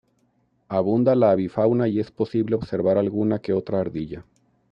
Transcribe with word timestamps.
Abunda 0.67 1.13
la 1.15 1.29
avifauna 1.29 1.87
y 1.87 1.99
es 1.99 2.09
posible 2.09 2.55
observar 2.55 2.97
alguna 2.97 3.37
que 3.37 3.53
otra 3.53 3.81
ardilla. 3.81 4.25